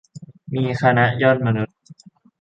[0.55, 1.77] มี คณะยอดมนุษย์